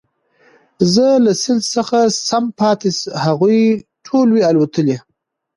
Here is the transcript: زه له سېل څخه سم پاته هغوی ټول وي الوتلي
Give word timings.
زه 0.93 1.07
له 1.25 1.31
سېل 1.41 1.59
څخه 1.75 1.99
سم 2.27 2.45
پاته 2.57 2.89
هغوی 3.23 3.61
ټول 4.05 4.27
وي 4.31 4.41
الوتلي 4.51 4.97